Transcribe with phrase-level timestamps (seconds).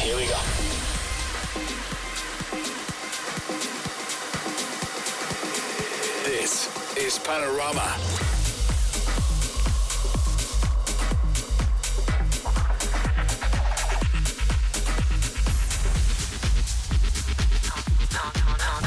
[0.00, 0.40] Here we go.
[6.24, 7.96] This is Panorama.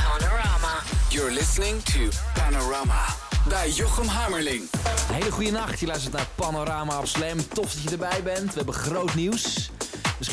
[0.01, 0.83] Panorama.
[1.11, 3.05] You're listening to Panorama
[3.47, 4.69] bij Jochem Hammerling.
[5.09, 5.79] Een hele goede nacht.
[5.79, 7.47] Je luistert naar Panorama op Slam.
[7.47, 8.49] Tof dat je erbij bent.
[8.49, 9.71] We hebben groot nieuws.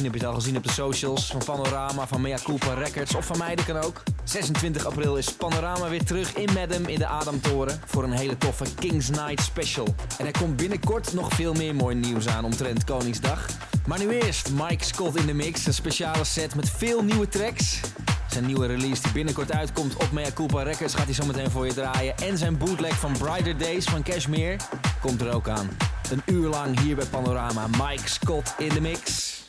[0.01, 3.15] Misschien heb je het al gezien op de socials van Panorama, van Mea Culpa Records
[3.15, 4.03] of van mij, dat kan ook.
[4.25, 8.65] 26 april is Panorama weer terug in Madam in de Adamtoren voor een hele toffe
[8.75, 9.95] Kings Night special.
[10.19, 13.47] En er komt binnenkort nog veel meer mooi nieuws aan omtrent Koningsdag.
[13.87, 17.81] Maar nu eerst Mike Scott in de mix, een speciale set met veel nieuwe tracks.
[18.29, 21.75] Zijn nieuwe release die binnenkort uitkomt op Mea Culpa Records gaat hij zometeen voor je
[21.75, 22.17] draaien.
[22.17, 24.57] En zijn bootleg van Brighter Days van Cashmere
[25.01, 25.71] komt er ook aan.
[26.11, 27.67] Een uur lang hier bij Panorama.
[27.67, 29.40] Mike Scott in de mix.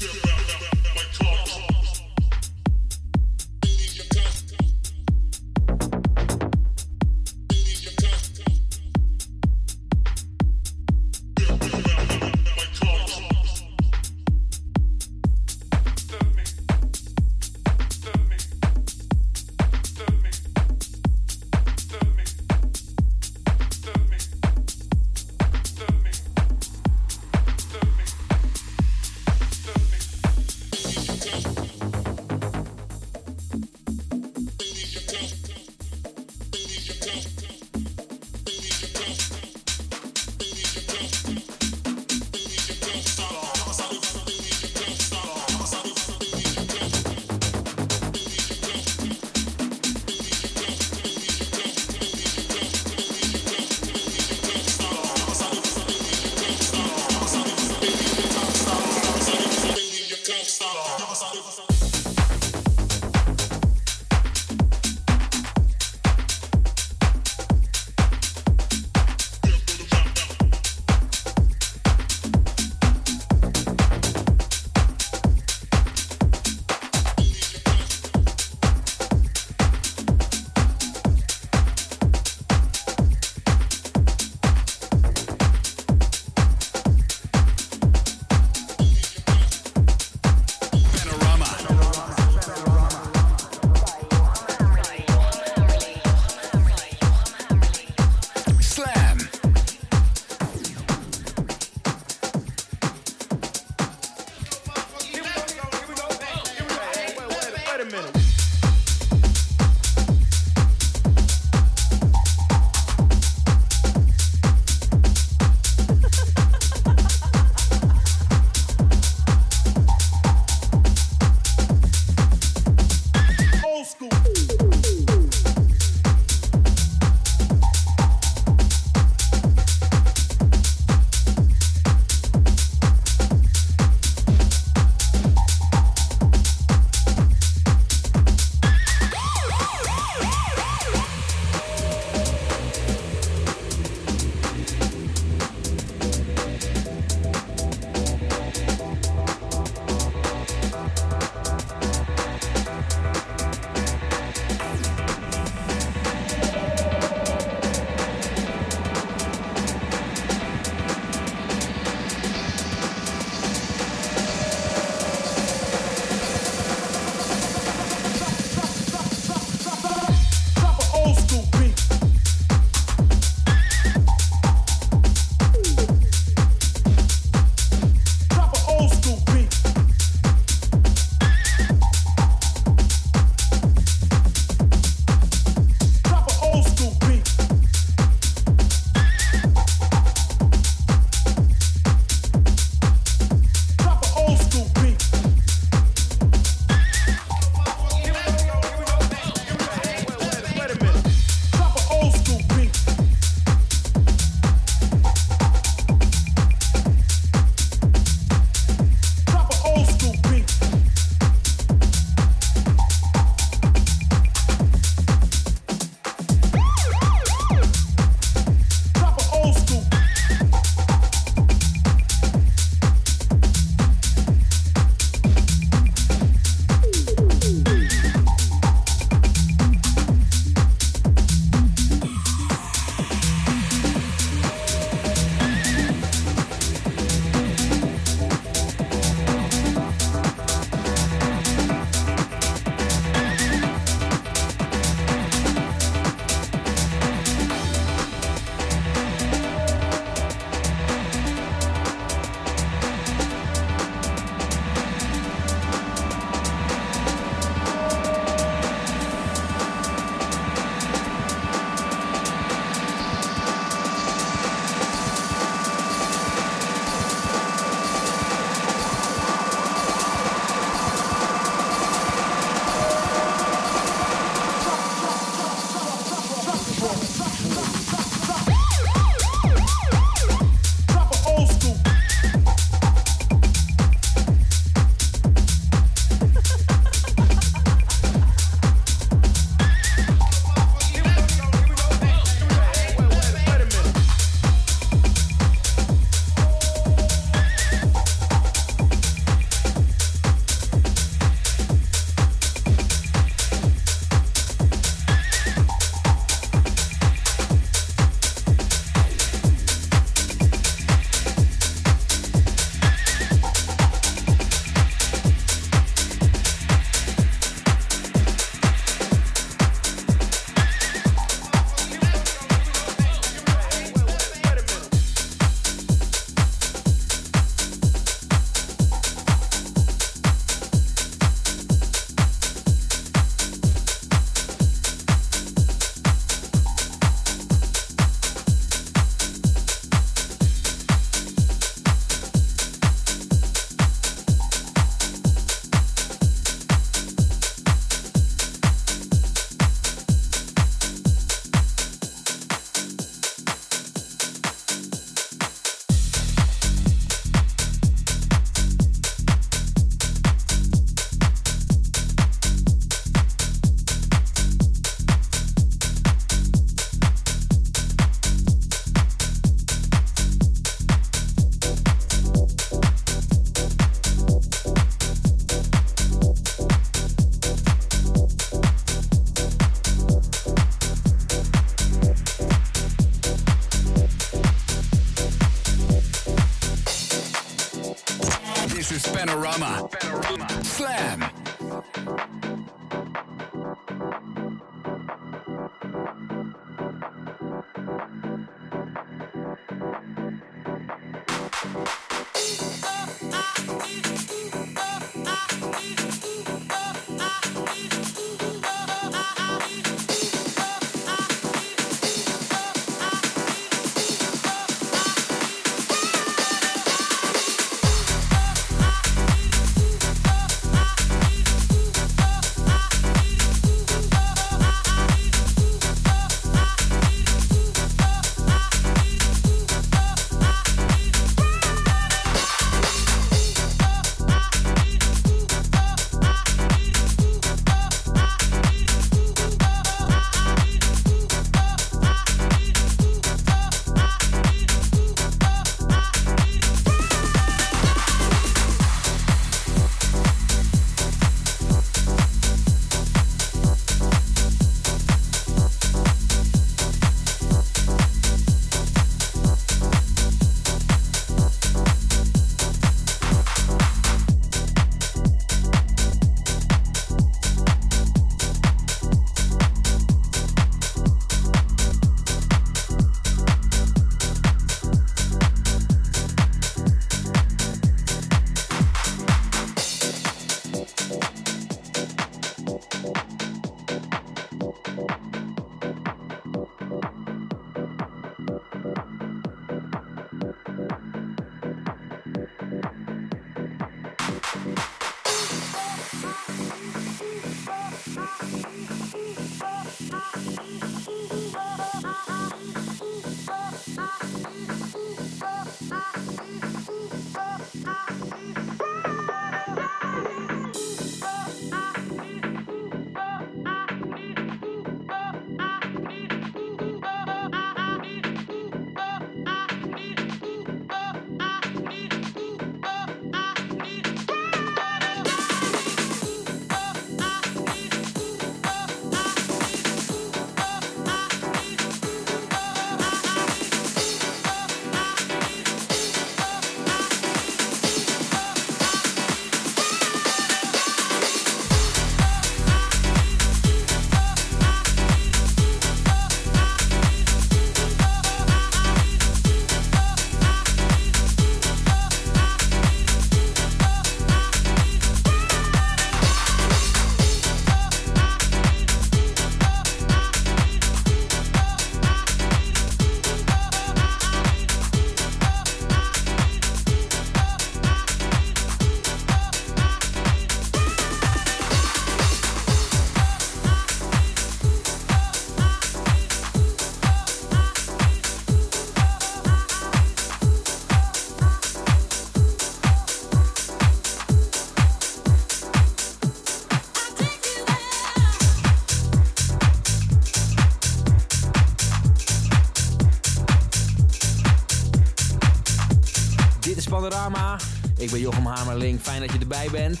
[598.06, 600.00] Ik ben Jochem Hamerling, fijn dat je erbij bent.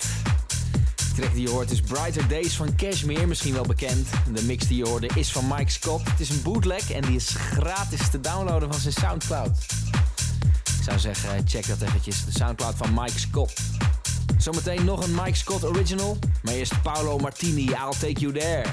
[0.96, 4.08] De track die je hoort is Brighter Days van Cashmere, misschien wel bekend.
[4.34, 6.08] De mix die je hoorde is van Mike Scott.
[6.10, 9.58] Het is een bootleg en die is gratis te downloaden van zijn Soundcloud.
[10.78, 13.60] Ik zou zeggen, check dat eventjes, de Soundcloud van Mike Scott.
[14.38, 18.64] Zometeen nog een Mike Scott original, maar eerst Paolo Martini, I'll Take You There.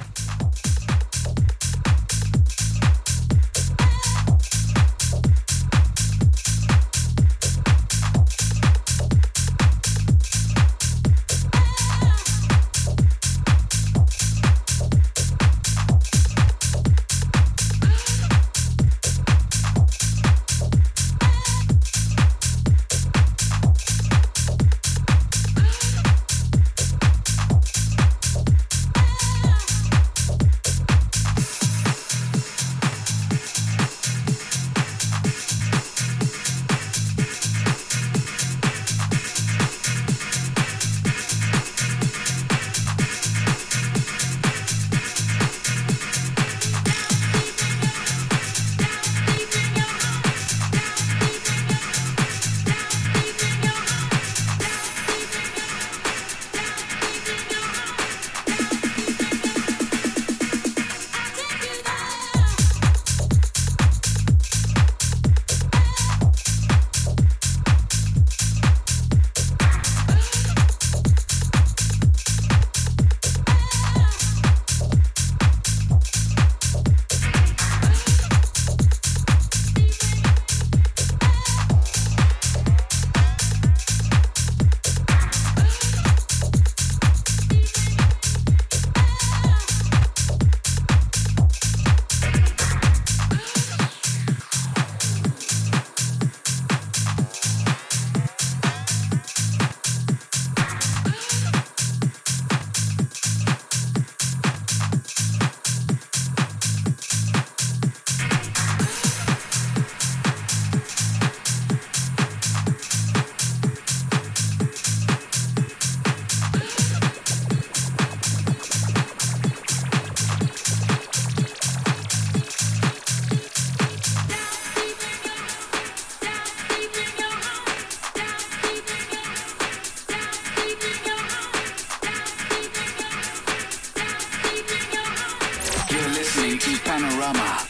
[135.94, 137.68] You're listening to Panorama.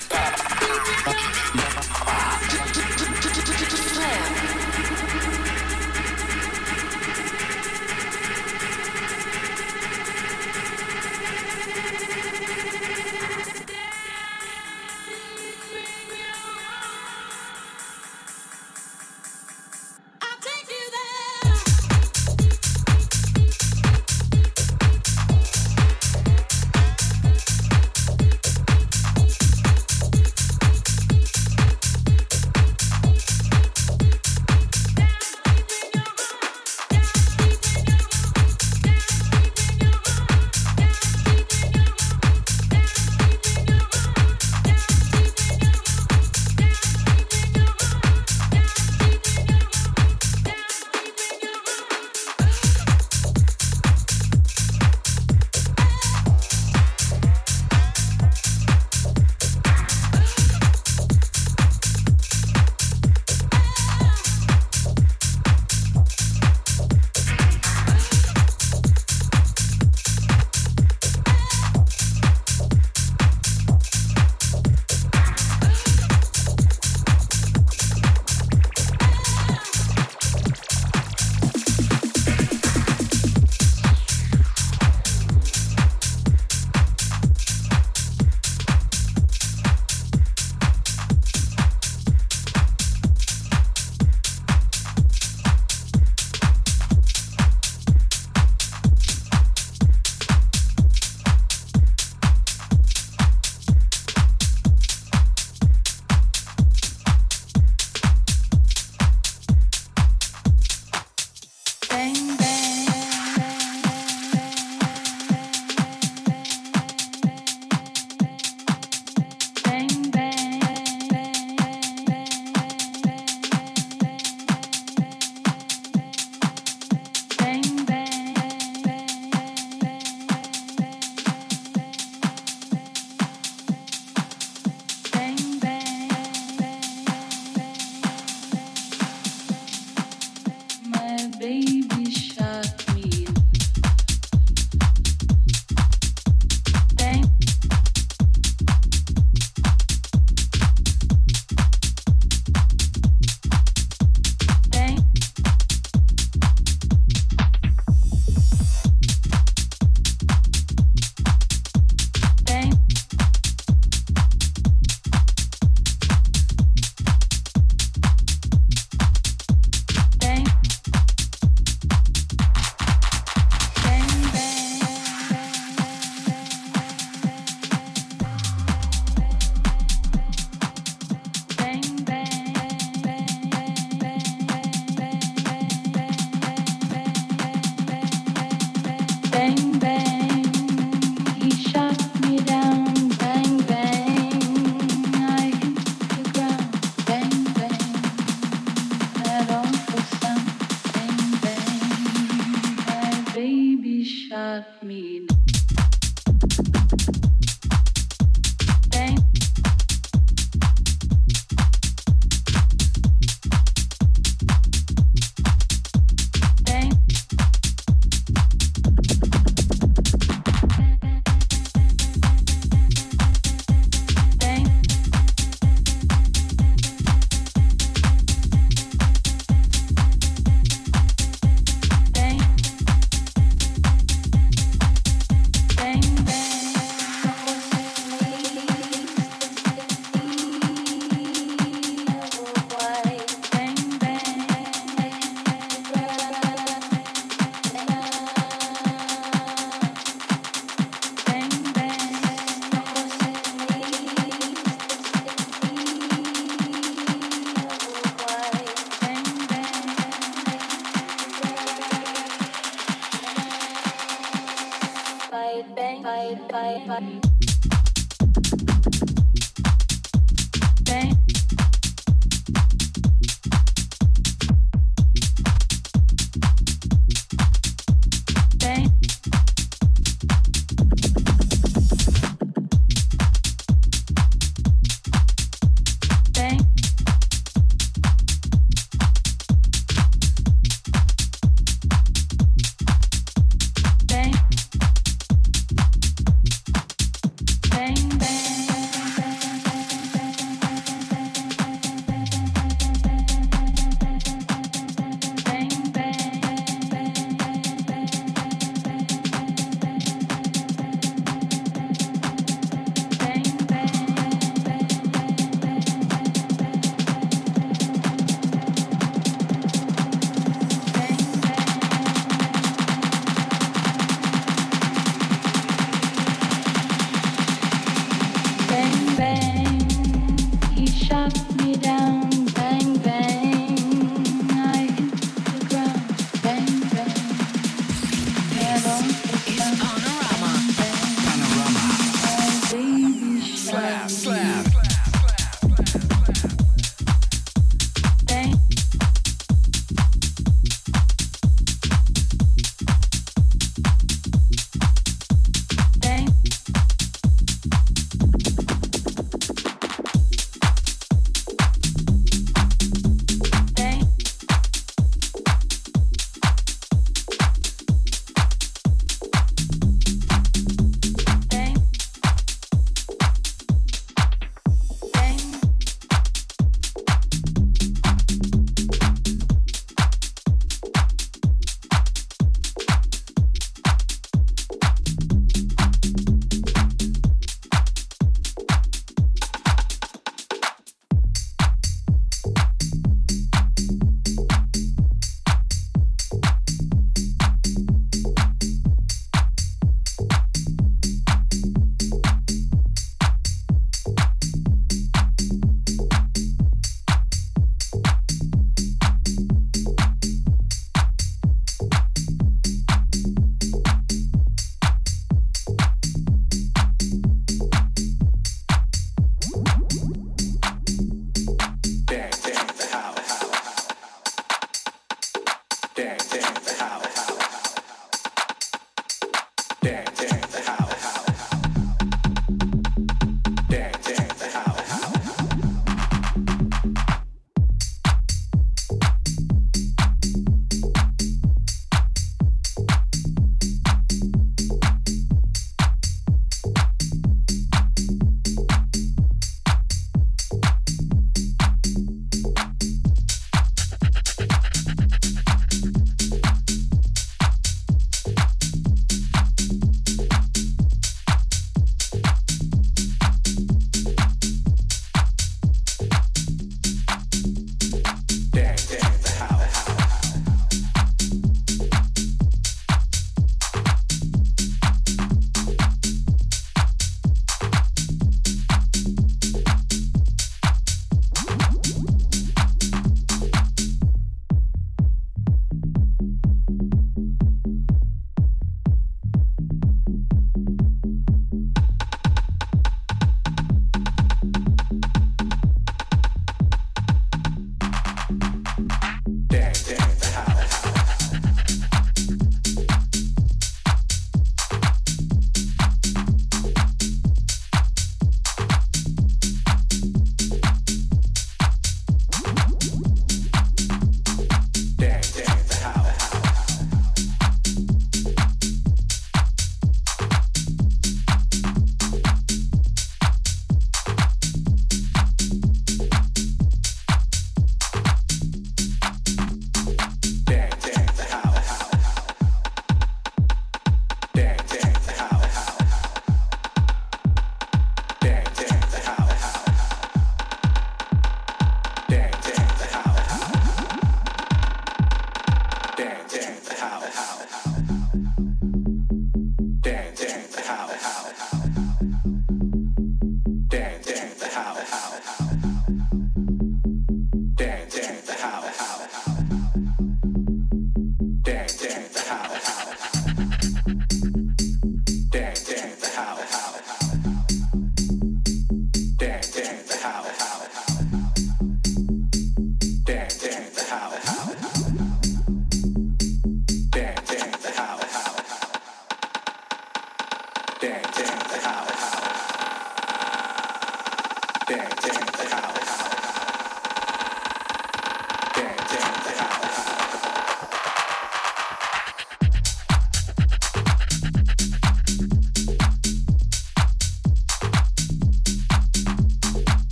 [266.93, 267.22] cut.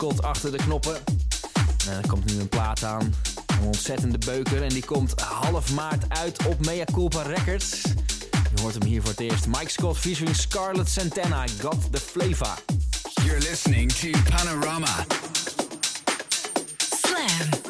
[0.00, 0.96] Scott achter de knoppen.
[1.88, 3.14] En er komt nu een plaat aan.
[3.46, 4.62] Een ontzettende beuker.
[4.62, 7.82] En die komt half maart uit op Mea Culpa Records.
[8.54, 9.46] Je hoort hem hier voor het eerst.
[9.46, 11.44] Mike Scott featuring Scarlett Santana.
[11.60, 12.54] Got the flavor.
[13.24, 15.06] You're listening to Panorama.
[16.78, 17.69] Slam.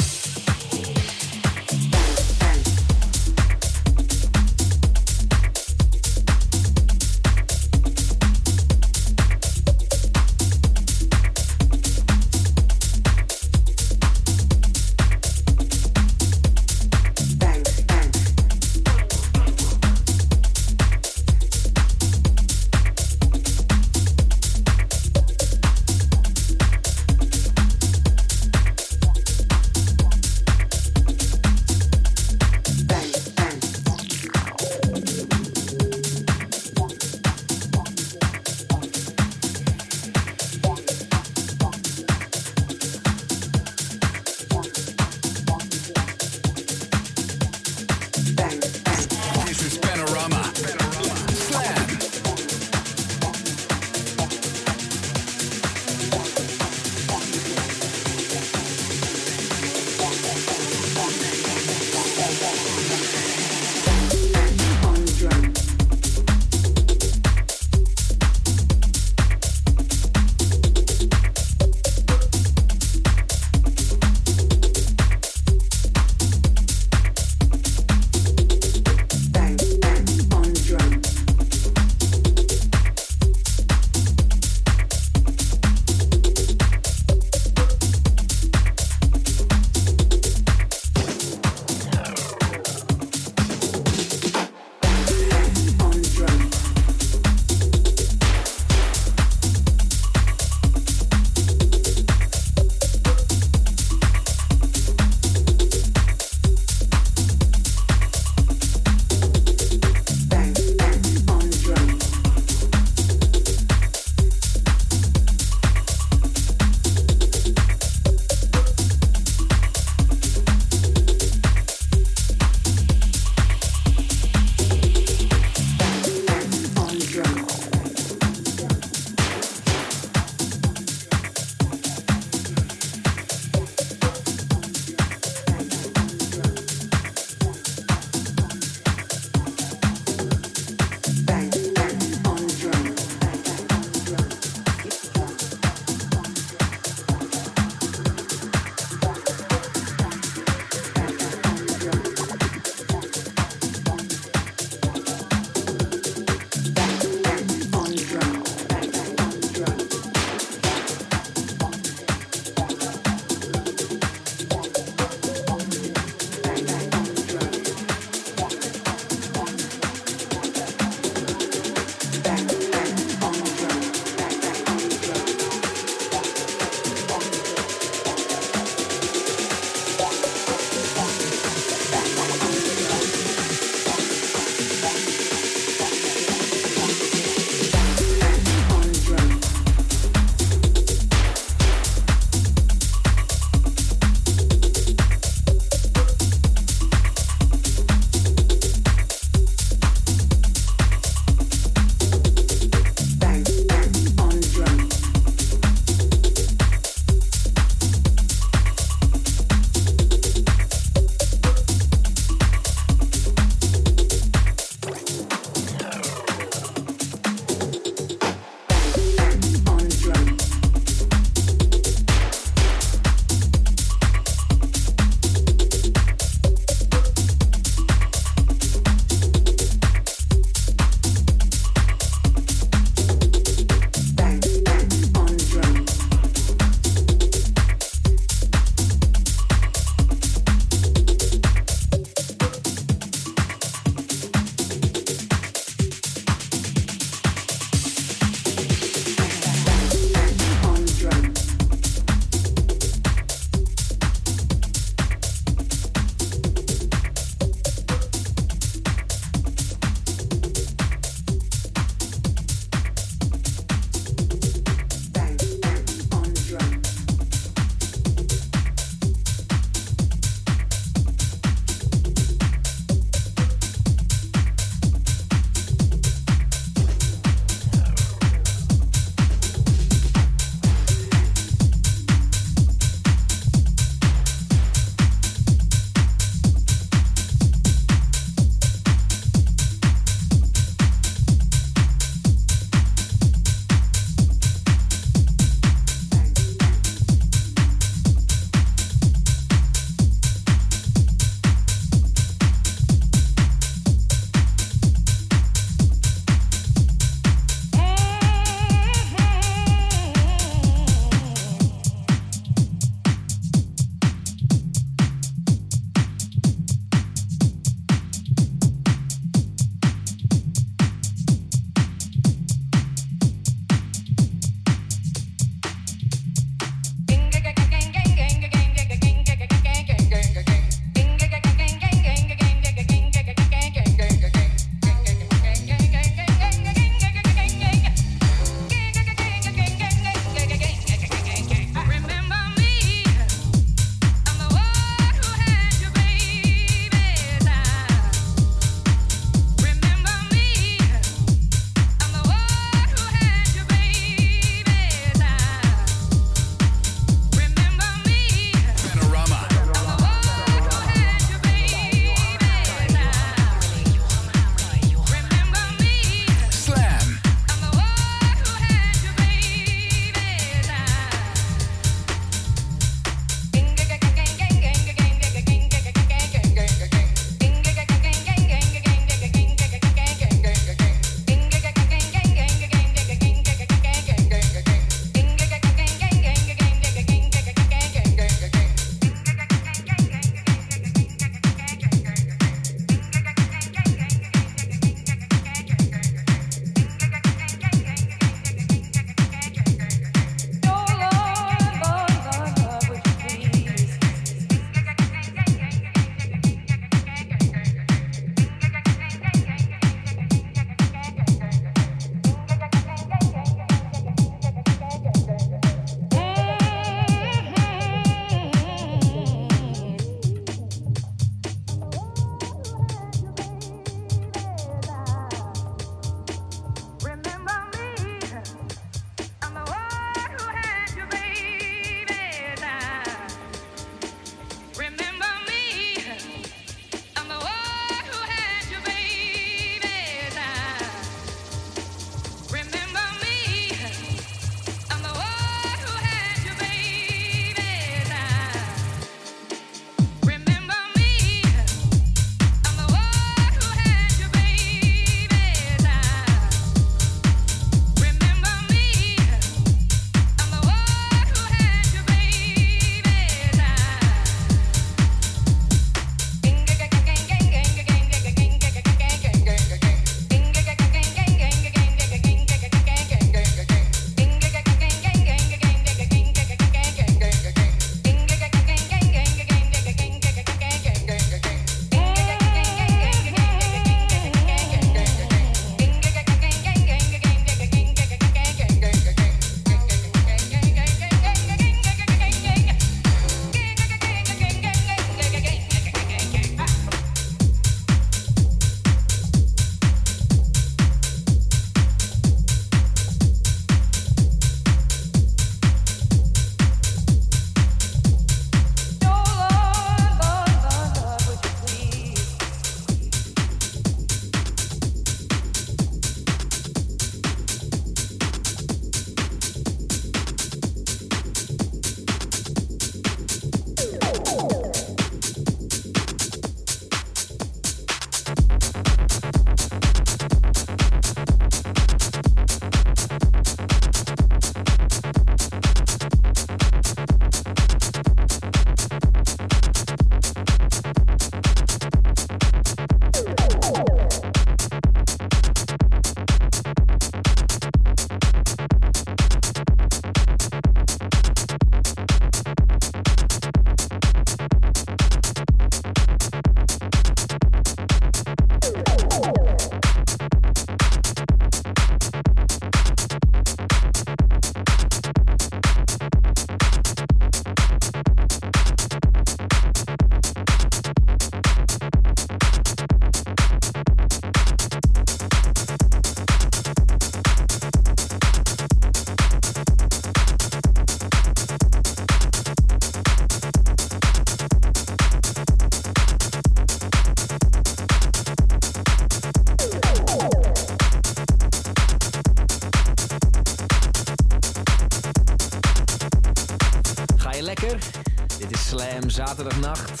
[599.06, 600.00] Zaterdagnacht.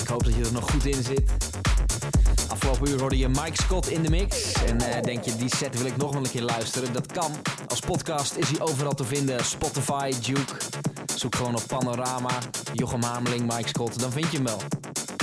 [0.00, 1.30] Ik hoop dat je er nog goed in zit.
[2.48, 4.52] Afgelopen uur hoorde je Mike Scott in de mix.
[4.52, 6.92] En eh, denk je, die set wil ik nog wel een keer luisteren?
[6.92, 7.32] Dat kan.
[7.68, 9.44] Als podcast is hij overal te vinden.
[9.44, 10.54] Spotify, Duke.
[11.14, 12.38] Zoek gewoon op Panorama,
[12.72, 14.00] Jochem Hameling, Mike Scott.
[14.00, 14.60] Dan vind je hem wel.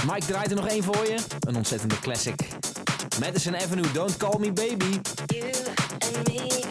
[0.05, 1.17] Mike draait er nog één voor je.
[1.39, 2.47] Een ontzettende classic.
[3.19, 4.99] Madison Avenue, Don't Call Me Baby.
[5.25, 5.51] You
[5.99, 6.67] and me